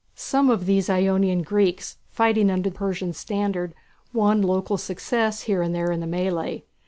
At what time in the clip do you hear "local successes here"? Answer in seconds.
4.41-5.61